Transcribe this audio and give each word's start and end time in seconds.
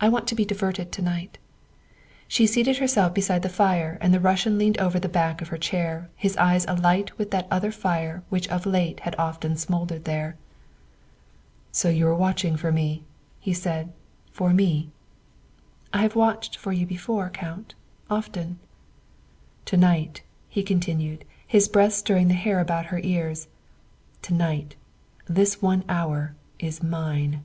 I 0.00 0.08
want 0.08 0.26
to 0.26 0.34
be 0.34 0.44
diverted 0.44 0.90
to 0.90 1.02
night." 1.02 1.38
She 2.26 2.48
seated 2.48 2.78
herself 2.78 3.14
beside 3.14 3.42
the 3.42 3.48
fire 3.48 3.96
and 4.00 4.12
the 4.12 4.18
Eussian 4.18 4.58
leaned 4.58 4.76
over 4.78 4.98
the 4.98 5.08
back 5.08 5.40
of 5.40 5.46
her 5.50 5.56
chair, 5.56 6.10
his 6.16 6.36
eyes 6.36 6.66
alight 6.66 7.16
with 7.16 7.30
that 7.30 7.46
other 7.48 7.70
fire 7.70 8.24
which 8.28 8.48
of 8.48 8.66
late 8.66 8.98
had 9.06 9.14
often 9.20 9.56
smouldered 9.56 10.04
there. 10.04 10.36
''So 11.80 11.90
you 11.90 12.06
were 12.06 12.14
watching 12.16 12.56
for 12.56 12.72
me, 12.72 13.04
''he 13.38 13.52
said 13.54 13.92
''for 14.38 14.52
me. 14.52 14.90
''"I 15.92 16.02
have 16.02 16.16
watched 16.16 16.56
for 16.56 16.72
you 16.72 16.84
before, 16.84 17.30
Count 17.30 17.76
often."" 18.10 18.58
To 19.66 19.76
night," 19.76 20.24
he 20.48 20.64
continued, 20.64 21.24
his 21.46 21.68
breath 21.68 21.92
stirring 21.92 22.26
the 22.26 22.34
hair 22.34 22.58
about 22.58 22.86
her 22.86 22.98
ears," 23.04 23.46
to 24.22 24.34
night, 24.34 24.74
this 25.26 25.62
one 25.62 25.84
hour, 25.88 26.34
is 26.58 26.82
mine. 26.82 27.44